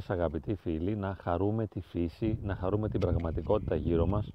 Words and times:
φορές 0.00 0.20
αγαπητοί 0.20 0.54
φίλοι 0.54 0.96
να 0.96 1.16
χαρούμε 1.22 1.66
τη 1.66 1.80
φύση, 1.80 2.38
να 2.42 2.54
χαρούμε 2.54 2.88
την 2.88 3.00
πραγματικότητα 3.00 3.74
γύρω 3.74 4.06
μας 4.06 4.32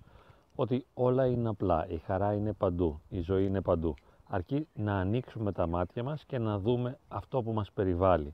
ότι 0.55 0.86
όλα 0.94 1.26
είναι 1.26 1.50
απλά, 1.50 1.88
η 1.90 1.98
χαρά 2.05 2.34
είναι 2.34 2.54
παντού, 2.54 3.02
η 3.10 3.20
ζωή 3.20 3.46
είναι 3.46 3.62
παντού. 3.62 3.96
Αρκεί 4.28 4.68
να 4.73 4.96
ανοίξουμε 4.96 5.52
τα 5.52 5.68
μάτια 5.68 6.04
μας 6.04 6.23
και 6.26 6.38
να 6.38 6.59
δούμε 6.59 6.98
αυτό 7.08 7.41
που 7.41 7.52
μας 7.52 7.72
περιβάλλει. 7.72 8.34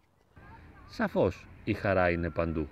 Σαφώς 0.87 1.47
η 1.63 1.73
χαρά 1.73 2.09
είναι 2.09 2.29
παντού 2.29 2.67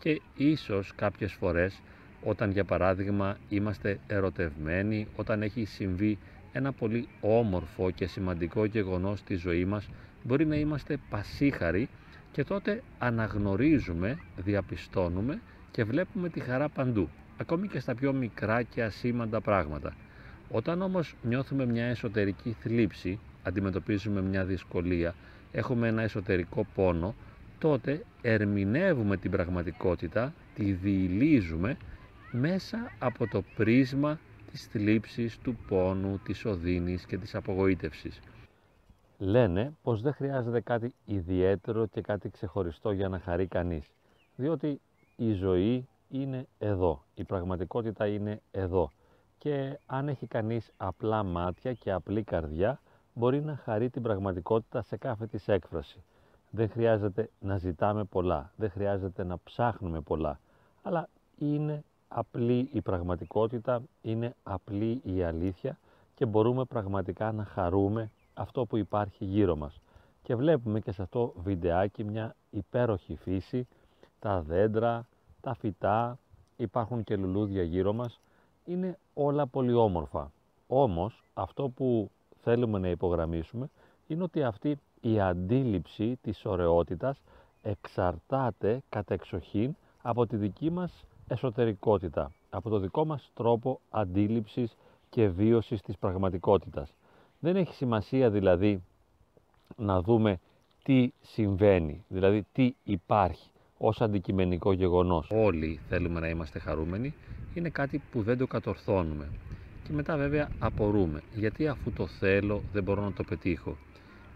και 0.00 0.20
ίσως 0.36 0.94
κάποιες 0.94 1.32
φορές 1.32 1.80
όταν 2.24 2.50
για 2.50 2.64
παράδειγμα 2.64 3.36
είμαστε 3.48 3.98
ερωτευμένοι, 4.06 5.08
όταν 5.16 5.42
έχει 5.42 5.64
συμβεί 5.64 6.18
ένα 6.52 6.72
πολύ 6.72 7.08
όμορφο 7.20 7.90
και 7.90 8.06
σημαντικό 8.06 8.64
γεγονός 8.64 9.18
στη 9.18 9.34
ζωή 9.34 9.64
μας, 9.64 9.88
μπορεί 10.22 10.46
να 10.46 10.56
είμαστε 10.56 10.98
πασίχαροι 11.10 11.88
και 12.32 12.44
τότε 12.44 12.82
αναγνωρίζουμε, 12.98 14.18
διαπιστώνουμε 14.36 15.40
και 15.70 15.84
βλέπουμε 15.84 16.28
τη 16.28 16.40
χαρά 16.40 16.68
παντού, 16.68 17.08
ακόμη 17.36 17.68
και 17.68 17.80
στα 17.80 17.94
πιο 17.94 18.12
μικρά 18.12 18.62
και 18.62 18.82
ασήμαντα 18.82 19.40
πράγματα. 19.40 19.94
Όταν 20.50 20.82
όμως 20.82 21.14
νιώθουμε 21.22 21.66
μια 21.66 21.84
εσωτερική 21.84 22.56
θλίψη, 22.60 23.18
αντιμετωπίζουμε 23.42 24.22
μια 24.22 24.44
δυσκολία, 24.44 25.14
έχουμε 25.52 25.88
ένα 25.88 26.02
εσωτερικό 26.02 26.66
πόνο, 26.74 27.14
τότε 27.58 28.04
ερμηνεύουμε 28.22 29.16
την 29.16 29.30
πραγματικότητα, 29.30 30.34
τη 30.54 30.72
διηλίζουμε 30.72 31.76
μέσα 32.30 32.92
από 32.98 33.26
το 33.26 33.42
πρίσμα 33.56 34.18
της 34.50 34.66
θλίψης, 34.66 35.38
του 35.38 35.56
πόνου, 35.68 36.20
της 36.24 36.44
οδύνης 36.44 37.06
και 37.06 37.16
της 37.16 37.34
απογοήτευσης. 37.34 38.20
Λένε 39.24 39.76
πως 39.82 40.02
δεν 40.02 40.12
χρειάζεται 40.12 40.60
κάτι 40.60 40.94
ιδιαίτερο 41.04 41.86
και 41.86 42.00
κάτι 42.00 42.28
ξεχωριστό 42.30 42.90
για 42.90 43.08
να 43.08 43.18
χαρεί 43.18 43.46
κανείς, 43.46 43.92
διότι 44.36 44.80
η 45.16 45.32
ζωή 45.32 45.88
είναι 46.08 46.46
εδώ, 46.58 47.02
η 47.14 47.24
πραγματικότητα 47.24 48.06
είναι 48.06 48.40
εδώ 48.50 48.90
και 49.38 49.78
αν 49.86 50.08
έχει 50.08 50.26
κανείς 50.26 50.72
απλά 50.76 51.22
μάτια 51.22 51.72
και 51.72 51.92
απλή 51.92 52.22
καρδιά 52.22 52.80
μπορεί 53.14 53.40
να 53.40 53.56
χαρεί 53.56 53.90
την 53.90 54.02
πραγματικότητα 54.02 54.82
σε 54.82 54.96
κάθε 54.96 55.26
της 55.26 55.48
έκφραση. 55.48 56.02
Δεν 56.50 56.68
χρειάζεται 56.68 57.30
να 57.40 57.56
ζητάμε 57.56 58.04
πολλά, 58.04 58.52
δεν 58.56 58.70
χρειάζεται 58.70 59.24
να 59.24 59.38
ψάχνουμε 59.44 60.00
πολλά, 60.00 60.40
αλλά 60.82 61.08
είναι 61.38 61.84
απλή 62.08 62.68
η 62.72 62.80
πραγματικότητα, 62.80 63.82
είναι 64.02 64.34
απλή 64.42 65.00
η 65.04 65.22
αλήθεια 65.22 65.78
και 66.14 66.26
μπορούμε 66.26 66.64
πραγματικά 66.64 67.32
να 67.32 67.44
χαρούμε 67.44 68.10
αυτό 68.34 68.66
που 68.66 68.76
υπάρχει 68.76 69.24
γύρω 69.24 69.56
μας. 69.56 69.80
Και 70.22 70.34
βλέπουμε 70.34 70.80
και 70.80 70.92
σε 70.92 71.02
αυτό 71.02 71.32
βιντεάκι 71.36 72.04
μια 72.04 72.34
υπέροχη 72.50 73.16
φύση, 73.16 73.66
τα 74.18 74.42
δέντρα, 74.42 75.06
τα 75.40 75.54
φυτά, 75.54 76.18
υπάρχουν 76.56 77.04
και 77.04 77.16
λουλούδια 77.16 77.62
γύρω 77.62 77.92
μας, 77.92 78.20
είναι 78.64 78.98
όλα 79.14 79.46
πολύ 79.46 79.72
όμορφα. 79.72 80.32
Όμως 80.66 81.22
αυτό 81.34 81.68
που 81.68 82.10
θέλουμε 82.42 82.78
να 82.78 82.88
υπογραμμίσουμε 82.88 83.70
είναι 84.06 84.22
ότι 84.22 84.42
αυτή 84.42 84.78
η 85.00 85.20
αντίληψη 85.20 86.18
της 86.22 86.44
ωραιότητας 86.44 87.20
εξαρτάται 87.62 88.82
κατεξοχήν 88.88 89.74
από 90.02 90.26
τη 90.26 90.36
δική 90.36 90.70
μας 90.70 91.04
εσωτερικότητα, 91.28 92.32
από 92.50 92.68
το 92.68 92.78
δικό 92.78 93.04
μας 93.04 93.30
τρόπο 93.34 93.80
αντίληψης 93.90 94.76
και 95.10 95.28
βίωσης 95.28 95.82
της 95.82 95.98
πραγματικότητας. 95.98 96.92
Δεν 97.44 97.56
έχει 97.56 97.74
σημασία 97.74 98.30
δηλαδή 98.30 98.82
να 99.76 100.00
δούμε 100.02 100.38
τι 100.82 101.10
συμβαίνει, 101.20 102.04
δηλαδή 102.08 102.46
τι 102.52 102.72
υπάρχει 102.84 103.50
ως 103.78 104.00
αντικειμενικό 104.00 104.72
γεγονός. 104.72 105.28
Όλοι 105.32 105.80
θέλουμε 105.86 106.20
να 106.20 106.28
είμαστε 106.28 106.58
χαρούμενοι, 106.58 107.14
είναι 107.52 107.70
κάτι 107.70 108.02
που 108.10 108.22
δεν 108.22 108.38
το 108.38 108.46
κατορθώνουμε. 108.46 109.32
Και 109.82 109.92
μετά 109.92 110.16
βέβαια 110.16 110.50
απορούμε, 110.58 111.22
γιατί 111.30 111.68
αφού 111.68 111.92
το 111.92 112.06
θέλω 112.06 112.64
δεν 112.70 112.82
μπορώ 112.82 113.02
να 113.02 113.12
το 113.12 113.24
πετύχω; 113.24 113.78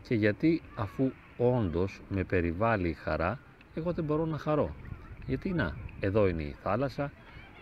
Και 0.03 0.15
γιατί 0.15 0.63
αφού 0.75 1.13
όντως 1.37 2.01
με 2.09 2.25
περιβάλλει 2.25 2.89
η 2.89 2.93
χαρά, 2.95 3.41
εγώ 3.75 3.93
δεν 3.93 4.05
μπορώ 4.05 4.25
να 4.27 4.39
χαρώ; 4.39 4.77
Γιατί 5.25 5.53
να, 5.53 5.79
εδώ 5.99 6.29
είναι 6.29 6.43
η 6.43 6.53
θάλασσα, 6.53 7.13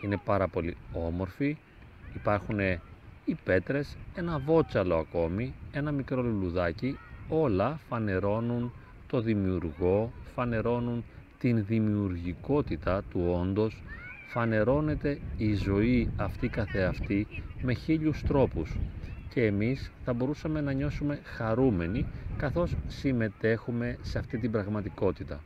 είναι 0.00 0.18
πάρα 0.18 0.48
πολύ 0.48 0.76
όμορφη, 0.90 1.58
υπάρχουν 2.12 2.58
οι 3.24 3.36
πέτρες, 3.44 3.96
ένα 4.14 4.38
βότσαλο 4.38 4.96
ακόμη, 4.96 5.54
ένα 5.72 5.90
μικρό 5.92 6.22
λουλουδάκι, 6.22 6.98
όλα 7.28 7.78
φανερώνουν 7.88 8.72
το 9.06 9.20
δημιουργό, 9.20 10.12
φανερώνουν 10.34 11.04
την 11.38 11.64
δημιουργικότητα 11.64 13.02
του 13.10 13.38
όντως, 13.40 13.82
φανερώνεται 14.28 15.18
η 15.36 15.54
ζωή 15.54 16.08
αυτή 16.16 16.48
καθεαυτή 16.48 17.26
με 17.62 17.72
χίλιους 17.72 18.22
τρόπους. 18.22 18.76
Και 19.28 19.46
εμείς 19.46 19.90
θα 20.04 20.12
μπορούσαμε 20.12 20.60
να 20.60 20.72
νιώσουμε 20.72 21.20
χαρούμενοι 21.24 22.06
καθώς 22.36 22.76
συμμετέχουμε 22.86 23.98
σε 24.02 24.18
αυτή 24.18 24.38
την 24.38 24.50
πραγματικότητα. 24.50 25.40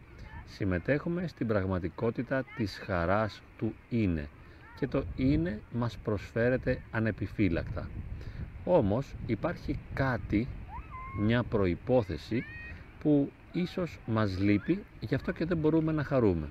Συμμετέχουμε 0.46 1.26
στην 1.26 1.46
πραγματικότητα 1.46 2.44
της 2.56 2.78
χαράς 2.78 3.42
του 3.58 3.74
είναι 3.88 4.28
και 4.78 4.86
το 4.86 5.04
είναι 5.16 5.60
μας 5.72 5.96
προσφέρεται 6.04 6.82
ανεπιφύλακτα. 6.90 7.88
Όμως 8.64 9.14
υπάρχει 9.26 9.78
κάτι, 9.94 10.48
μια 11.20 11.42
προϋπόθεση 11.42 12.44
που 13.00 13.30
ίσως 13.52 13.98
μας 14.06 14.38
λείπει 14.38 14.82
γι' 15.00 15.14
αυτό 15.14 15.32
και 15.32 15.44
δεν 15.44 15.56
μπορούμε 15.56 15.92
να 15.92 16.04
χαρούμε. 16.04 16.48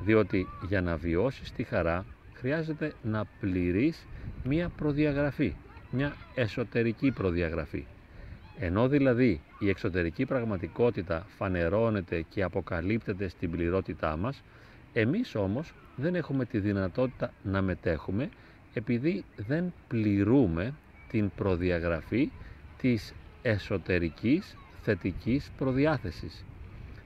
Διότι 0.00 0.46
για 0.68 0.80
να 0.80 0.96
βιώσεις 0.96 1.52
τη 1.52 1.62
χαρά 1.62 2.04
χρειάζεται 2.34 2.92
να 3.02 3.24
πληρείς 3.40 4.06
μια 4.44 4.68
προδιαγραφή, 4.76 5.54
μια 5.90 6.16
εσωτερική 6.34 7.10
προδιαγραφή. 7.10 7.84
Ενώ 8.58 8.88
δηλαδή 8.88 9.40
η 9.58 9.68
εξωτερική 9.68 10.24
πραγματικότητα 10.24 11.26
φανερώνεται 11.36 12.24
και 12.28 12.42
αποκαλύπτεται 12.42 13.28
στην 13.28 13.50
πληρότητά 13.50 14.16
μας, 14.16 14.42
εμείς 14.94 15.34
όμως 15.34 15.74
δεν 15.96 16.14
έχουμε 16.14 16.44
τη 16.44 16.58
δυνατότητα 16.58 17.32
να 17.42 17.62
μετέχουμε 17.62 18.28
επειδή 18.74 19.24
δεν 19.36 19.72
πληρούμε 19.88 20.74
την 21.08 21.30
προδιαγραφή 21.36 22.30
της 22.76 23.14
εσωτερικής 23.42 24.56
θετικής 24.82 25.50
προδιάθεσης. 25.56 26.44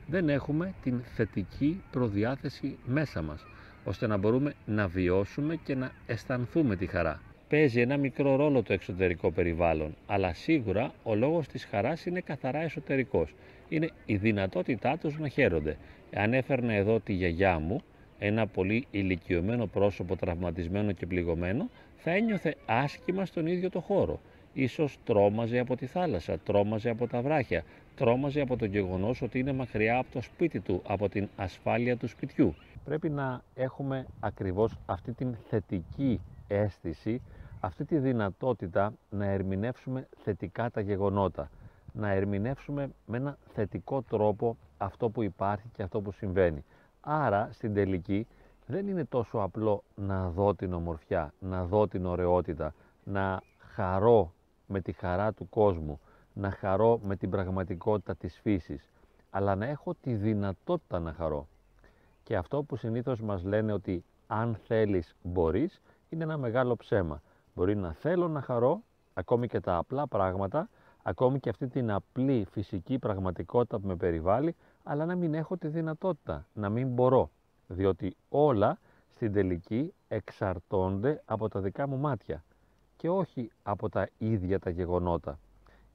Δεν 0.07 0.29
έχουμε 0.29 0.75
την 0.83 1.01
θετική 1.15 1.83
προδιάθεση 1.91 2.77
μέσα 2.87 3.23
μας, 3.23 3.45
ώστε 3.85 4.07
να 4.07 4.17
μπορούμε 4.17 4.55
να 4.67 4.89
βιώσουμε 4.89 5.57
και 5.57 5.75
να 5.75 5.93
αισθανθούμε 6.07 6.77
τη 6.77 6.87
χαρά 6.87 7.21
παίζει 7.49 7.81
ένα 7.81 7.97
μικρό 7.97 8.37
ρόλο 8.37 8.63
το 8.63 8.73
εξωτερικό 8.73 9.31
περιβάλλον, 9.31 9.95
αλλά 10.07 10.33
σίγουρα 10.35 10.93
ο 11.03 11.15
λόγος 11.15 11.49
της 11.49 11.65
χαράς 11.65 12.07
είναι 12.07 12.21
καθαρά 12.21 12.59
εσωτερικός. 12.59 13.35
Είναι 13.69 13.91
η 14.07 14.17
δυνατότητά 14.17 14.99
τους 14.99 15.19
να 15.19 15.29
χαίρονται. 15.29 15.77
Αν 16.15 16.35
έφερνε 16.35 16.77
εδώ 16.77 17.01
τη 17.01 17.13
γιαγιά 17.13 17.59
μου, 17.59 17.83
ένα 18.19 18.47
πολύ 18.47 18.87
ηλικιωμένο 18.91 19.67
πρόσωπο 19.67 20.17
τραυματισμένο 20.17 20.93
και 20.93 21.07
πληγωμένο, 21.07 21.69
θα 21.97 22.11
ένιωθε 22.11 22.57
άσχημα 22.67 23.25
στον 23.25 23.47
ίδιο 23.47 23.71
το 23.71 23.81
χώρο. 23.81 24.21
Ίσως 24.53 24.99
τρόμαζε 25.05 25.59
από 25.59 25.77
τη 25.77 25.87
θάλασσα, 25.87 26.39
τρόμαζε 26.39 26.91
από 26.91 27.07
τα 27.07 27.23
βράχια, 27.23 27.65
τρόμαζε 27.97 28.41
από 28.41 28.57
το 28.57 28.65
γεγονός 28.65 29.23
ότι 29.23 29.39
είναι 29.39 29.53
μακριά 29.53 29.99
από 29.99 30.13
το 30.13 30.21
σπίτι 30.21 30.61
του, 30.61 30.83
από 30.87 31.09
την 31.09 31.29
ασφάλεια 31.37 31.97
του 31.97 32.09
σπιτιού. 32.09 32.55
Πρέπει 32.85 33.11
να 33.11 33.43
έχουμε 33.55 34.07
ακριβώς 34.21 34.79
αυτή 34.87 35.13
την 35.13 35.37
θετική 35.49 36.21
αίσθηση 36.49 37.23
αυτή 37.61 37.85
τη 37.85 37.99
δυνατότητα 37.99 38.93
να 39.11 39.27
ερμηνεύσουμε 39.27 40.09
θετικά 40.23 40.71
τα 40.71 40.81
γεγονότα, 40.81 41.51
να 41.93 42.09
ερμηνεύσουμε 42.11 42.91
με 43.07 43.17
ένα 43.17 43.39
θετικό 43.55 44.03
τρόπο 44.03 44.57
αυτό 44.79 45.11
που 45.11 45.23
υπάρχει 45.23 45.69
και 45.73 45.83
αυτό 45.83 46.01
που 46.01 46.13
συμβαίνει. 46.13 46.65
Άρα 47.01 47.49
στην 47.53 47.75
τελική 47.75 48.27
δεν 48.67 48.89
είναι 48.89 49.05
τόσο 49.05 49.39
απλό 49.39 49.83
να 49.95 50.29
δω 50.29 50.55
την 50.55 50.73
ομορφιά, 50.73 51.33
να 51.41 51.65
δω 51.65 51.89
την 51.89 52.07
ωραιότητα, 52.07 52.75
να 53.05 53.43
χαρώ 53.59 54.33
με 54.67 54.81
τη 54.81 54.93
χαρά 54.93 55.33
του 55.33 55.49
κόσμου, 55.49 56.01
να 56.33 56.51
χαρώ 56.51 57.01
με 57.03 57.17
την 57.17 57.31
πραγματικότητα 57.31 58.17
της 58.17 58.39
φύσης, 58.43 58.93
αλλά 59.31 59.55
να 59.55 59.67
έχω 59.67 59.95
τη 59.95 60.15
δυνατότητα 60.15 60.99
να 60.99 61.13
χαρώ. 61.13 61.47
Και 62.23 62.37
αυτό 62.37 62.63
που 62.63 62.77
συνήθως 62.77 63.21
μας 63.21 63.45
λένε 63.45 63.73
ότι 63.73 64.05
αν 64.27 64.59
θέλεις 64.67 65.17
μπορείς, 65.23 65.81
είναι 66.09 66.25
ένα 66.25 66.37
μεγάλο 66.37 66.77
ψέμα. 66.77 67.23
Μπορεί 67.55 67.77
να 67.77 67.93
θέλω 67.93 68.29
να 68.29 68.41
χαρώ, 68.41 68.83
ακόμη 69.15 69.47
και 69.47 69.61
τα 69.61 69.77
απλά 69.77 70.07
πράγματα, 70.07 70.69
ακόμη 71.03 71.41
και 71.41 71.49
αυτή 71.49 71.69
την 71.69 71.91
απλή 71.91 72.47
φυσική 72.51 72.99
πραγματικότητα 72.99 73.79
που 73.79 73.87
με 73.87 73.97
περιβάλλει, 73.97 74.55
αλλά 74.83 75.05
να 75.05 75.15
μην 75.15 75.35
έχω 75.35 75.57
τη 75.57 75.69
δυνατότητα, 75.69 76.47
να 76.53 76.69
μην 76.69 76.89
μπορώ. 76.89 77.31
Διότι 77.67 78.17
όλα 78.29 78.79
στην 79.09 79.33
τελική 79.33 79.95
εξαρτώνται 80.09 81.23
από 81.25 81.49
τα 81.49 81.61
δικά 81.61 81.89
μου 81.89 81.97
μάτια 81.99 82.45
και 82.97 83.09
όχι 83.09 83.51
από 83.63 83.89
τα 83.89 84.09
ίδια 84.19 84.59
τα 84.59 84.71
γεγονότα. 84.71 85.39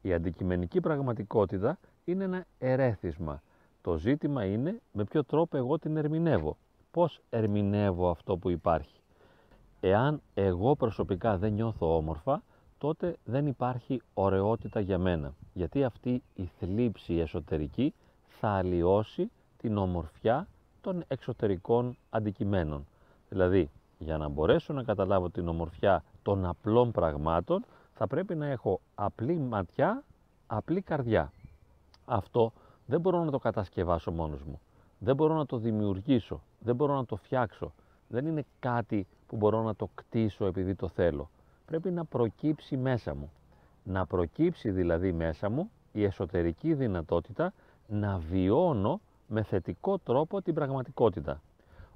Η 0.01 0.13
αντικειμενική 0.13 0.81
πραγματικότητα 0.81 1.77
είναι 2.05 2.23
ένα 2.23 2.45
ερέθισμα. 2.57 3.41
Το 3.81 3.97
ζήτημα 3.97 4.45
είναι 4.45 4.81
με 4.91 5.03
ποιο 5.03 5.23
τρόπο 5.23 5.57
εγώ 5.57 5.79
την 5.79 5.97
ερμηνεύω. 5.97 6.57
Πώς 6.91 7.21
ερμηνεύω 7.29 8.09
αυτό 8.09 8.37
που 8.37 8.49
υπάρχει; 8.49 9.02
Εάν 9.85 10.21
εγώ 10.33 10.75
προσωπικά 10.75 11.37
δεν 11.37 11.53
νιώθω 11.53 11.95
όμορφα, 11.95 12.43
τότε 12.77 13.15
δεν 13.23 13.47
υπάρχει 13.47 14.01
ωραιότητα 14.13 14.79
για 14.79 14.97
μένα. 14.97 15.33
Γιατί 15.53 15.83
αυτή 15.83 16.23
η 16.35 16.49
θλίψη 16.59 17.13
εσωτερική 17.13 17.93
θα 18.27 18.47
αλλοιώσει 18.49 19.31
την 19.57 19.77
ομορφιά 19.77 20.47
των 20.81 21.03
εξωτερικών 21.07 21.97
αντικειμένων. 22.09 22.85
Δηλαδή, 23.29 23.69
για 23.97 24.17
να 24.17 24.27
μπορέσω 24.27 24.73
να 24.73 24.83
καταλάβω 24.83 25.29
την 25.29 25.47
ομορφιά 25.47 26.03
των 26.21 26.45
απλών 26.45 26.91
πραγμάτων, 26.91 27.65
θα 27.93 28.07
πρέπει 28.07 28.35
να 28.35 28.45
έχω 28.47 28.79
απλή 28.95 29.37
ματιά, 29.37 30.03
απλή 30.47 30.81
καρδιά. 30.81 31.31
Αυτό 32.05 32.51
δεν 32.85 33.01
μπορώ 33.01 33.23
να 33.23 33.31
το 33.31 33.39
κατασκευάσω 33.39 34.11
μόνος 34.11 34.43
μου. 34.43 34.59
Δεν 34.99 35.15
μπορώ 35.15 35.35
να 35.35 35.45
το 35.45 35.57
δημιουργήσω. 35.57 36.41
Δεν 36.59 36.75
μπορώ 36.75 36.95
να 36.95 37.05
το 37.05 37.15
φτιάξω. 37.15 37.71
Δεν 38.13 38.25
είναι 38.25 38.45
κάτι 38.59 39.07
που 39.27 39.35
μπορώ 39.35 39.61
να 39.61 39.75
το 39.75 39.89
κτίσω 39.95 40.45
επειδή 40.45 40.75
το 40.75 40.87
θέλω. 40.87 41.29
Πρέπει 41.65 41.91
να 41.91 42.05
προκύψει 42.05 42.77
μέσα 42.77 43.15
μου. 43.15 43.31
Να 43.83 44.05
προκύψει 44.05 44.69
δηλαδή 44.71 45.11
μέσα 45.11 45.49
μου 45.49 45.71
η 45.91 46.03
εσωτερική 46.03 46.73
δυνατότητα 46.73 47.53
να 47.87 48.17
βιώνω 48.17 48.99
με 49.27 49.43
θετικό 49.43 49.97
τρόπο 49.97 50.41
την 50.41 50.53
πραγματικότητα. 50.53 51.41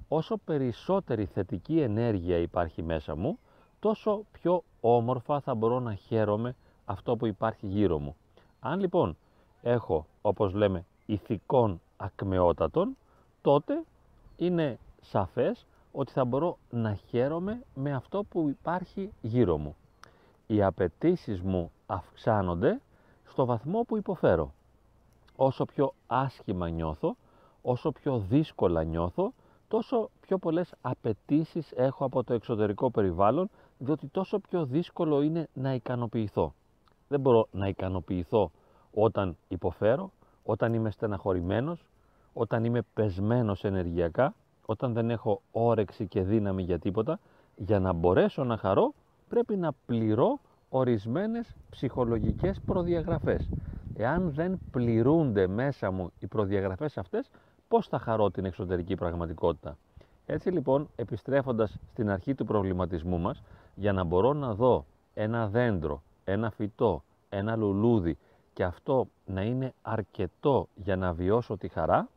Όσο 0.08 0.36
περισσότερη 0.36 1.24
θετική 1.24 1.80
ενέργεια 1.80 2.36
υπάρχει 2.38 2.82
μέσα 2.82 3.16
μου, 3.16 3.38
τόσο 3.80 4.24
πιο 4.32 4.62
όμορφα 4.80 5.40
θα 5.40 5.54
μπορώ 5.54 5.80
να 5.80 5.94
χαίρομαι 5.94 6.54
αυτό 6.84 7.16
που 7.16 7.26
υπάρχει 7.26 7.66
γύρω 7.66 7.98
μου. 7.98 8.16
Αν 8.60 8.80
λοιπόν 8.80 9.16
έχω, 9.62 10.06
όπως 10.22 10.54
λέμε, 10.54 10.84
ηθικών 11.06 11.80
ακμεότατων, 11.96 12.96
τότε 13.42 13.82
είναι 14.36 14.78
σαφές 15.00 15.66
ότι 15.98 16.12
θα 16.12 16.24
μπορώ 16.24 16.58
να 16.70 16.94
χαίρομαι 16.94 17.62
με 17.74 17.94
αυτό 17.94 18.24
που 18.24 18.48
υπάρχει 18.48 19.12
γύρω 19.20 19.58
μου. 19.58 19.76
Οι 20.46 20.62
απαιτήσεις 20.62 21.40
μου 21.42 21.70
αυξάνονται 21.86 22.80
στο 23.28 23.44
βαθμό 23.44 23.82
που 23.82 23.96
υποφέρω. 23.96 24.52
Όσο 25.36 25.64
πιο 25.64 25.94
άσχημα 26.06 26.68
νιώθω, 26.68 27.16
όσο 27.62 27.92
πιο 27.92 28.18
δύσκολα 28.18 28.82
νιώθω, 28.82 29.32
τόσο 29.68 30.10
πιο 30.20 30.38
πολλές 30.38 30.74
απαιτήσεις 30.80 31.72
έχω 31.72 32.04
από 32.04 32.24
το 32.24 32.34
εξωτερικό 32.34 32.90
περιβάλλον, 32.90 33.50
διότι 33.78 34.06
τόσο 34.06 34.38
πιο 34.38 34.64
δύσκολο 34.64 35.22
είναι 35.22 35.48
να 35.52 35.74
ικανοποιηθώ. 35.74 36.54
Δεν 37.08 37.20
μπορώ 37.20 37.48
να 37.50 37.68
ικανοποιηθώ 37.68 38.50
όταν 38.94 39.36
υποφέρω, 39.48 40.10
όταν 40.44 40.74
είμαι 40.74 40.90
στεναχωρημένος, 40.90 41.84
όταν 42.32 42.64
είμαι 42.64 42.82
πεσμένος 42.94 43.64
ενεργειακά, 43.64 44.34
όταν 44.70 44.92
δεν 44.92 45.10
έχω 45.10 45.40
όρεξη 45.50 46.06
και 46.06 46.22
δύναμη 46.22 46.62
για 46.62 46.78
τίποτα, 46.78 47.18
για 47.56 47.78
να 47.80 47.92
μπορέσω 47.92 48.44
να 48.44 48.56
χαρώ 48.56 48.94
πρέπει 49.28 49.56
να 49.56 49.72
πληρώ 49.86 50.38
ορισμένες 50.68 51.56
ψυχολογικές 51.70 52.60
προδιαγραφές. 52.60 53.48
Εάν 53.96 54.30
δεν 54.30 54.58
πληρούνται 54.70 55.46
μέσα 55.46 55.90
μου 55.90 56.10
οι 56.18 56.26
προδιαγραφές 56.26 56.98
αυτές, 56.98 57.30
πώς 57.68 57.88
θα 57.88 57.98
χαρώ 57.98 58.30
την 58.30 58.44
εξωτερική 58.44 58.94
πραγματικότητα; 58.94 59.76
Έτσι 60.26 60.50
λοιπόν, 60.50 60.88
επιστρέφοντας 60.96 61.78
στην 61.92 62.10
αρχή 62.10 62.34
του 62.34 62.44
προβληματισμού 62.44 63.18
μας, 63.18 63.42
για 63.74 63.92
να 63.92 64.04
μπορώ 64.04 64.32
να 64.32 64.54
δω 64.54 64.84
ένα 65.14 65.48
δέντρο, 65.48 66.02
ένα 66.24 66.50
φυτό, 66.50 67.02
ένα 67.28 67.56
λουλούδι 67.56 68.18
και 68.52 68.64
αυτό 68.64 69.08
να 69.26 69.42
είναι 69.42 69.72
αρκετό 69.82 70.68
για 70.74 70.96
να 70.96 71.12
βιώσω 71.12 71.56
τη 71.56 71.68
χαρά, 71.68 72.08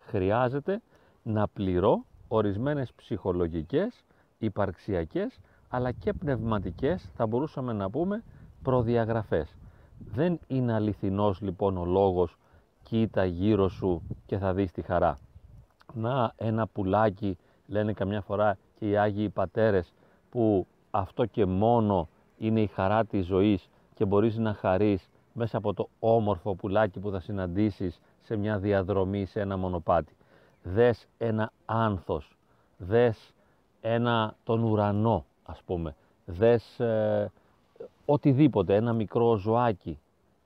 χρειάζεται 0.00 0.80
να 1.22 1.48
πληρώ 1.48 2.04
ορισμένες 2.28 2.92
ψυχολογικές, 2.92 4.04
υπαρξιακές, 4.38 5.38
αλλά 5.68 5.92
και 5.92 6.12
πνευματικές, 6.12 7.10
θα 7.16 7.26
μπορούσαμε 7.26 7.72
να 7.72 7.90
πούμε, 7.90 8.22
προδιαγραφές. 8.62 9.56
Δεν 9.98 10.38
είναι 10.46 10.72
αληθινός 10.72 11.40
λοιπόν 11.40 11.76
ο 11.76 11.84
λόγος 11.84 12.36
κοίτα 12.82 13.24
γύρω 13.24 13.68
σου 13.68 14.02
και 14.26 14.38
θα 14.38 14.54
δεις 14.54 14.72
τη 14.72 14.82
χαρά. 14.82 15.18
Να 15.94 16.32
ένα 16.36 16.66
πουλάκι, 16.66 17.38
λένε 17.66 17.92
καμιά 17.92 18.20
φορά 18.20 18.56
και 18.78 18.88
οι 18.88 18.96
Άγιοι 18.96 19.28
Πατέρες, 19.28 19.92
που 20.30 20.66
αυτό 20.90 21.26
και 21.26 21.46
μόνο 21.46 22.08
είναι 22.38 22.60
η 22.60 22.66
χαρά 22.66 23.04
της 23.04 23.26
ζωής 23.26 23.68
και 23.94 24.04
μπορείς 24.04 24.36
να 24.38 24.54
χαρείς 24.54 25.08
μέσα 25.32 25.56
από 25.56 25.74
το 25.74 25.88
όμορφο 25.98 26.54
πουλάκι 26.54 27.00
που 27.00 27.10
θα 27.10 27.20
συναντήσεις 27.20 28.00
σε 28.20 28.36
μια 28.36 28.58
διαδρομή, 28.58 29.26
σε 29.26 29.40
ένα 29.40 29.56
μονοπάτι. 29.56 30.16
Δες 30.62 31.06
ένα 31.18 31.52
άνθος, 31.64 32.36
δες 32.76 33.34
ένα 33.80 34.36
τον 34.44 34.62
ουρανό 34.62 35.24
ας 35.44 35.62
πούμε, 35.66 35.94
δες 36.24 36.80
ε, 36.80 37.30
οτιδήποτε, 38.04 38.74
ένα 38.74 38.92
μικρό 38.92 39.36
ζωάκι. 39.36 39.98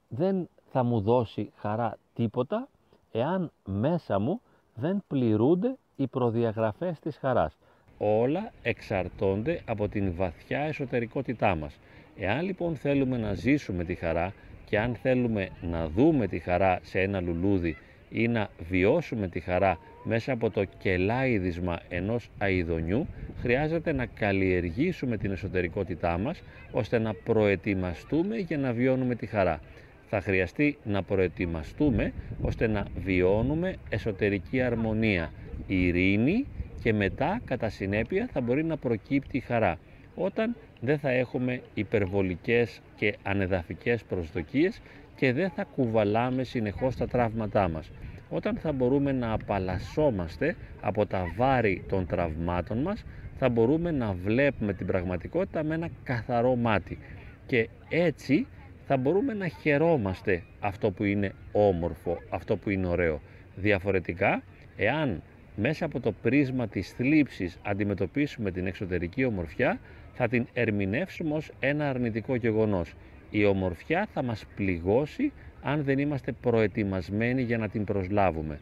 Δεν 0.09 0.49
θα 0.73 0.83
μου 0.83 1.01
δώσει 1.01 1.53
χαρά 1.57 1.99
τίποτα 2.15 2.69
εάν 3.13 3.51
μέσα 3.65 4.19
μου 4.19 4.41
δεν 4.75 5.03
πληρούνται 5.07 5.77
οι 5.97 6.07
προδιαγραφές 6.07 6.99
της 6.99 7.17
χαράς. 7.17 7.57
Όλα 7.99 8.53
εξαρτώνται 8.63 9.63
από 9.67 9.89
την 9.89 10.15
βαθιά 10.15 10.59
εσωτερικότητά 10.59 11.55
μας. 11.55 11.79
Εάν 12.17 12.45
λοιπόν 12.45 12.77
θέλουμε 12.77 13.17
να 13.17 13.35
ζήσουμε 13.35 13.85
τη 13.85 13.95
χαρά 13.95 14.33
και 14.65 14.79
αν 14.79 14.95
θέλουμε 14.95 15.49
να 15.61 15.89
δούμε 15.89 16.27
τη 16.27 16.39
χαρά 16.39 16.81
σε 16.83 17.01
ένα 17.01 17.21
λουλούδι 17.21 17.77
ή 18.11 18.29
να 18.29 18.49
βιώσουμε 18.69 19.29
τη 19.29 19.41
χαρά 19.41 19.79
μέσα 20.05 20.33
από 20.33 20.51
το 20.51 20.65
κελάιδισμα 20.79 21.81
ενός 21.89 22.31
αηδονιού 22.39 23.07
χρειάζεται 23.41 23.93
να 23.93 24.07
καλλιεργήσουμε 24.07 25.17
την 25.17 25.31
εσωτερικότητά 25.31 26.19
μας 26.19 26.43
ώστε 26.71 26.99
να 26.99 27.15
προετοιμαστούμε 27.15 28.37
για 28.37 28.59
να 28.59 28.73
βιώνουμε 28.73 29.15
τη 29.15 29.27
χαρά. 29.27 29.61
Θα 30.09 30.21
χρειαστεί 30.21 30.79
να 30.85 31.03
προετοιμαστούμε 31.03 32.13
ώστε 32.41 32.67
να 32.67 32.87
βιώνουμε 32.95 33.77
εσωτερική 33.89 34.61
αρμονία, 34.61 35.33
ειρήνη 35.67 36.47
και 36.83 36.93
μετά 36.93 37.41
κατά 37.45 37.69
συνέπεια 37.69 38.29
θα 38.33 38.41
μπορεί 38.41 38.65
να 38.65 38.77
προκύπτει 38.77 39.37
η 39.37 39.41
χαρά 39.41 39.79
όταν 40.15 40.57
δεν 40.81 40.99
θα 40.99 41.11
έχουμε 41.11 41.63
υπερβολικές 41.75 42.81
και 42.97 43.17
ανεδαφικές 43.23 44.03
προσδοκίες 44.05 44.81
και 45.17 45.33
δεν 45.33 45.51
θα 45.51 45.65
κουβαλάμε 45.65 46.45
συνεχώς 46.45 46.97
τα 46.97 47.07
τραύματά 47.07 47.69
μας. 47.69 47.91
Όταν 48.29 48.57
θα 48.57 48.73
μπορούμε 48.73 49.13
να 49.13 49.33
απαλλασσόμαστε 49.33 50.57
από 50.81 51.07
τα 51.07 51.33
βάρη 51.37 51.85
των 51.89 52.07
τραυμάτων 52.07 52.79
μας, 52.79 53.05
θα 53.39 53.49
μπορούμε 53.49 53.91
να 53.91 54.13
βλέπουμε 54.13 54.73
την 54.73 54.87
πραγματικότητα 54.87 55.63
με 55.65 55.75
ένα 55.75 55.89
καθαρό 56.03 56.57
μάτι. 56.57 56.99
Και 57.47 57.69
έτσι 57.89 58.47
θα 58.87 58.97
μπορούμε 58.97 59.35
να 59.35 59.49
χαιρόμαστε 59.49 60.43
αυτό 60.61 60.91
που 60.91 61.05
είναι 61.05 61.33
όμορφο, 61.53 62.19
αυτό 62.31 62.57
που 62.57 62.71
είναι 62.71 62.87
ωραίο. 62.87 63.21
Διαφορετικά, 63.57 64.43
εάν 64.77 65.23
μέσα 65.57 65.85
από 65.85 66.01
το 66.01 66.13
πρίσμα 66.13 66.69
της 66.69 66.93
θλίψης 66.93 67.59
αντιμετωπίσουμε 67.63 68.51
την 68.51 68.67
εξωτερική 68.67 69.25
ομορφιά, 69.25 69.79
θα 70.13 70.29
την 70.29 70.47
ερμηνεύσουμε 70.53 71.35
ως 71.35 71.51
ένα 71.61 71.89
αρνητικό 71.89 72.35
γεγονός. 72.35 72.95
Η 73.31 73.45
ομορφιά 73.45 74.09
θα 74.13 74.23
μας 74.23 74.45
πληγώσει 74.57 75.33
αν 75.63 75.83
δεν 75.85 75.99
είμαστε 75.99 76.33
προετοιμασμένοι 76.33 77.43
για 77.43 77.59
να 77.59 77.69
την 77.69 77.85
προσλάβουμε. 77.85 78.61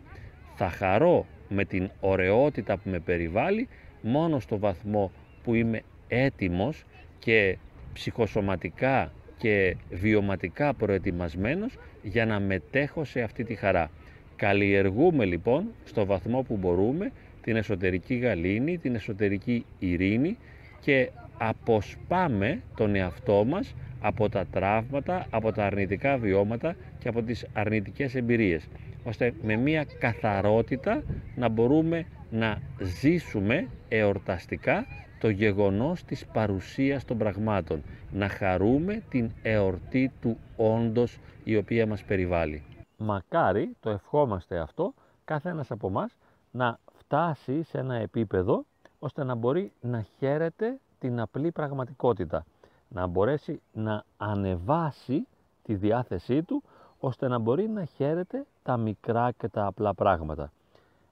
Θα 0.55 0.69
χαρώ 0.71 1.27
με 1.49 1.65
την 1.65 1.91
ωραιότητα 2.01 2.77
που 2.77 2.91
με 2.91 2.99
περιβάλλει 2.99 3.69
μόνο 4.03 4.41
στο 4.41 4.59
βαθμό 4.59 5.13
που 5.43 5.55
είμαι 5.55 5.83
έτοιμος 6.09 6.85
και 7.19 7.57
ψυχοσωματικά 7.93 9.13
και 9.37 9.77
βιωματικά 9.91 10.75
προετοιμασμένος 10.75 11.79
για 12.03 12.27
να 12.27 12.41
μετέχω 12.41 13.05
σε 13.05 13.23
αυτή 13.23 13.45
τη 13.45 13.55
χαρά. 13.55 13.91
Καλλιεργούμε 14.37 15.25
λοιπόν 15.25 15.65
στο 15.85 16.07
βαθμό 16.07 16.43
που 16.43 16.57
μπορούμε 16.57 17.11
την 17.43 17.57
εσωτερική 17.57 18.15
γαλήνη, 18.15 18.79
την 18.79 18.95
εσωτερική 18.95 19.65
ειρήνη 19.79 20.37
και 20.81 21.11
αποσπάμε 21.39 22.63
τον 22.77 22.95
εαυτό 22.95 23.45
μας 23.45 23.75
από 24.07 24.29
τα 24.29 24.47
τραύματα, 24.47 25.27
από 25.31 25.53
τα 25.53 25.65
αρνητικά 25.67 26.17
βιώματα 26.19 26.75
και 26.99 27.09
από 27.09 27.23
τις 27.23 27.47
αρνητικές 27.53 28.15
εμπειρίες 28.15 28.69
ώστε 29.05 29.35
με 29.43 29.57
μια 29.57 29.87
καθαρότητα 29.99 31.03
να 31.37 31.49
μπορούμε 31.49 32.07
να 32.31 32.59
ζήσουμε 33.01 33.69
εορταστικά 33.89 34.87
το 35.21 35.29
γεγονός 35.29 36.05
της 36.05 36.27
παρουσίας 36.27 37.05
των 37.05 37.19
πραγμάτων 37.19 37.83
να 38.13 38.29
χαρούμε 38.29 39.03
την 39.09 39.31
εορτή 39.43 40.13
του 40.21 40.37
όντος 40.57 41.19
η 41.45 41.57
οποία 41.57 41.87
μας 41.87 42.03
περιβάλλει. 42.03 42.63
Μακάρι 42.97 43.77
το 43.81 43.91
ευχόμαστε 43.91 44.59
αυτό 44.59 44.95
κάθε 45.25 45.49
ένας 45.49 45.71
από 45.71 45.91
μας 45.91 46.17
να 46.51 46.79
φτάσει 46.99 47.63
σε 47.63 47.79
ένα 47.79 47.95
επίπεδο 47.95 48.65
ώστε 48.99 49.25
να 49.25 49.35
μπορεί 49.35 49.73
να 49.81 50.05
χαίρεται 50.19 50.79
την 50.99 51.21
απλή 51.21 51.53
πραγματικότητα 51.53 52.45
να 52.89 53.07
μπορέσει 53.07 53.63
να 53.73 54.05
ανεβάσει 54.17 55.27
τη 55.63 55.75
διάθεσή 55.75 56.43
του 56.43 56.63
ώστε 56.99 57.29
να 57.29 57.39
μπορεί 57.39 57.69
να 57.69 57.85
χαίρεται 57.85 58.45
τα 58.63 58.77
μικρά 58.77 59.31
και 59.31 59.49
τα 59.49 59.67
απλά 59.67 59.95
πράγματα. 59.95 60.53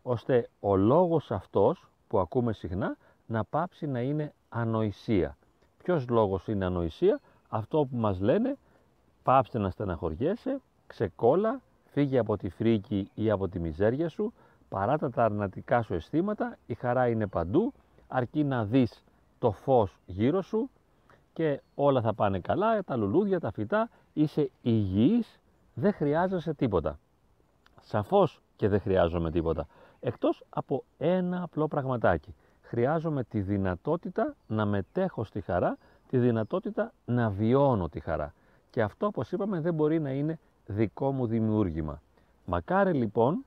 Ώστε 0.03 0.49
ο 0.61 0.77
λόγος 0.77 1.31
αυτός 1.31 1.89
που 2.09 2.19
ακούμε 2.19 2.53
συχνά 2.53 2.97
να 3.27 3.45
πάψει 3.45 3.87
να 3.87 4.01
είναι 4.01 4.33
ανοησία. 4.49 5.37
Ποιος 5.83 6.09
λόγος 6.09 6.49
είναι 6.49 6.65
ανοησία; 6.65 7.21
Αυτό 7.49 7.79
που 7.79 7.97
μας 7.97 8.21
λένε 8.21 8.57
πάψτε 9.23 9.59
να 9.59 9.71
στεναχωριέσαι, 9.71 10.61
ξεκόλα, 10.87 11.61
φύγε 11.87 12.19
από 12.19 12.37
τη 12.37 12.49
φρίκη 12.49 13.11
ή 13.15 13.31
από 13.31 13.49
τη 13.49 13.59
μιζέρια 13.59 14.09
σου, 14.09 14.33
παράτα 14.69 15.11
τα 15.11 15.25
αρνατικά 15.25 15.83
σου 15.83 15.95
αισθήματα, 15.95 16.57
η 16.67 16.75
χαρά 16.75 17.09
είναι 17.09 17.27
παντού, 17.27 17.73
αρκεί 18.09 18.45
να 18.45 18.65
δεις 18.65 19.05
το 19.39 19.51
φως 19.51 19.97
γύρω 20.07 20.43
σου 20.43 20.71
και 21.33 21.61
όλα 21.75 22.01
θα 22.01 22.15
πάνε 22.15 22.41
καλά, 22.41 22.85
τα 22.85 22.97
λουλούδια, 22.97 23.41
τα 23.41 23.53
φυτά, 23.53 23.91
είσαι 24.13 24.51
υγιής, 24.63 25.41
δεν 25.75 25.93
χρειάζεσαι 25.93 26.55
τίποτα. 26.55 26.99
Σαφώς 27.81 28.43
και 28.57 28.69
δεν 28.69 28.81
χρειάζομαι 28.81 29.31
τίποτα, 29.31 29.67
εκτός 30.01 30.45
από 30.49 30.85
ένα 30.99 31.43
απλό 31.43 31.69
πραγματάκι. 31.69 32.35
Χρειάζομαι 32.63 33.25
τη 33.25 33.41
δυνατότητα 33.41 34.35
να 34.47 34.65
μετέχω 34.65 35.25
στη 35.25 35.41
χαρά, 35.41 35.79
τη 36.09 36.19
δυνατότητα 36.19 36.93
να 37.05 37.31
βιώνω 37.31 37.89
τη 37.89 38.01
χαρά. 38.01 38.35
Και 38.71 38.83
αυτό, 38.83 39.07
όπως 39.07 39.33
είπαμε, 39.33 39.61
δεν 39.61 39.75
μπορεί 39.75 40.01
να 40.01 40.11
είναι 40.11 40.39
δικό 40.67 41.13
μου 41.13 41.27
δημιούργημα. 41.27 42.03
Μακάρι 42.45 42.93
λοιπόν 42.93 43.45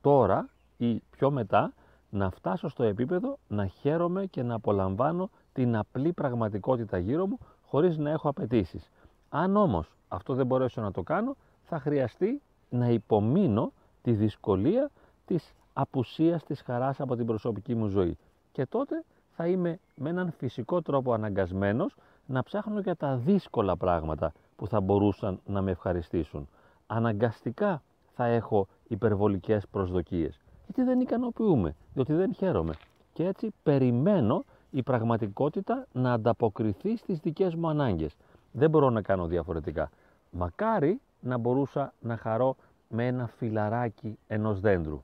τώρα 0.00 0.48
ή 0.76 1.02
πιο 1.10 1.30
μετά 1.30 1.72
να 2.10 2.30
φτάσω 2.30 2.68
στο 2.68 2.82
επίπεδο 2.82 3.38
να 3.48 3.66
χαίρομαι 3.66 4.26
και 4.26 4.42
να 4.42 4.54
απολαμβάνω 4.54 5.30
την 5.54 5.76
απλή 5.76 6.12
πραγματικότητα 6.12 6.98
γύρω 6.98 7.26
μου 7.26 7.38
χωρίς 7.62 7.98
να 7.98 8.10
έχω 8.10 8.28
απαιτήσεις. 8.28 8.90
Αν 9.28 9.56
όμως 9.56 9.92
αυτό 10.08 10.34
δεν 10.34 10.46
μπορέσω 10.46 10.80
να 10.80 10.90
το 10.90 11.02
κάνω, 11.02 11.36
θα 11.62 11.78
χρειαστεί 11.78 12.42
να 12.70 12.88
υπομείνω 12.88 13.72
τη 14.02 14.12
δυσκολία 14.12 14.90
της 15.24 15.54
απουσίας 15.72 16.44
της 16.44 16.60
χαράς 16.60 17.00
από 17.00 17.16
την 17.16 17.26
προσωπική 17.26 17.74
μου 17.74 17.86
ζωή. 17.86 18.18
Και 18.52 18.66
τότε 18.66 19.04
θα 19.30 19.46
είμαι 19.46 19.78
με 19.94 20.10
έναν 20.10 20.30
φυσικό 20.30 20.82
τρόπο 20.82 21.12
αναγκασμένος 21.12 21.96
να 22.26 22.42
ψάχνω 22.42 22.80
για 22.80 22.96
τα 22.96 23.16
δύσκολα 23.16 23.76
πράγματα 23.76 24.32
που 24.56 24.66
θα 24.66 24.80
μπορούσαν 24.80 25.40
να 25.46 25.62
με 25.62 25.70
ευχαριστήσουν. 25.70 26.48
Αναγκαστικά 26.86 27.82
θα 28.14 28.24
έχω 28.24 28.66
υπερβολικές 28.88 29.66
προσδοκίες. 29.70 30.40
Γιατί 30.64 30.82
δεν 30.82 31.00
ικανοποιούμε, 31.00 31.74
διότι 31.94 32.12
δεν 32.12 32.34
χαίρομαι. 32.34 32.74
Και 33.12 33.26
έτσι 33.26 33.54
περιμένω 33.62 34.44
η 34.74 34.82
πραγματικότητα 34.82 35.86
να 35.92 36.12
ανταποκριθεί 36.12 36.96
στις 36.96 37.18
δικές 37.18 37.54
μου 37.54 37.68
ανάγκες. 37.68 38.16
Δεν 38.52 38.70
μπορώ 38.70 38.90
να 38.90 39.02
κάνω 39.02 39.26
διαφορετικά. 39.26 39.90
Μακάρι 40.30 41.00
να 41.20 41.38
μπορούσα 41.38 41.92
να 42.00 42.16
χαρώ 42.16 42.56
με 42.88 43.06
ένα 43.06 43.26
φυλαράκι 43.26 44.18
ενός 44.26 44.60
δέντρου. 44.60 45.02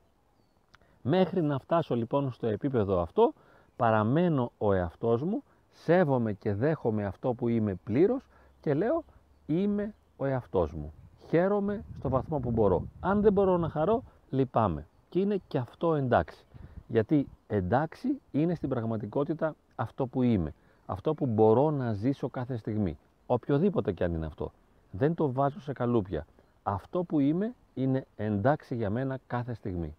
Μέχρι 1.01 1.41
να 1.41 1.59
φτάσω 1.59 1.95
λοιπόν 1.95 2.31
στο 2.31 2.47
επίπεδο 2.47 3.01
αυτό, 3.01 3.33
παραμένω 3.75 4.51
ο 4.57 4.73
εαυτός 4.73 5.21
μου, 5.23 5.43
σέβομαι 5.73 6.33
και 6.33 6.53
δέχομαι 6.53 7.05
αυτό 7.05 7.33
που 7.33 7.47
είμαι 7.47 7.75
πλήρως 7.83 8.21
και 8.61 8.73
λέω 8.73 9.03
είμαι 9.45 9.93
ο 10.17 10.25
εαυτός 10.25 10.73
μου. 10.73 10.93
Χαίρομαι 11.29 11.83
στο 11.99 12.09
βαθμό 12.09 12.39
που 12.39 12.51
μπορώ. 12.51 12.83
Αν 12.99 13.21
δεν 13.21 13.33
μπορώ 13.33 13.57
να 13.57 13.69
χαρώ, 13.69 14.03
λυπάμαι. 14.29 14.87
Και 15.09 15.19
είναι 15.19 15.41
και 15.47 15.57
αυτό 15.57 15.95
εντάξει. 15.95 16.45
Γιατί 16.91 17.27
εντάξει 17.47 18.21
είναι 18.31 18.55
στην 18.55 18.69
πραγματικότητα 18.69 19.55
αυτό 19.75 20.07
που 20.07 20.21
είμαι. 20.21 20.53
Αυτό 20.85 21.13
που 21.13 21.25
μπορώ 21.25 21.71
να 21.71 21.93
ζήσω 21.93 22.29
κάθε 22.29 22.57
στιγμή. 22.57 22.97
Οποιοδήποτε 23.25 23.91
και 23.91 24.03
αν 24.03 24.13
είναι 24.13 24.25
αυτό. 24.25 24.51
Δεν 24.91 25.13
το 25.13 25.31
βάζω 25.31 25.61
σε 25.61 25.73
καλούπια. 25.73 26.25
Αυτό 26.63 27.03
που 27.03 27.19
είμαι 27.19 27.53
είναι 27.73 28.05
εντάξει 28.15 28.75
για 28.75 28.89
μένα 28.89 29.19
κάθε 29.27 29.53
στιγμή. 29.53 29.95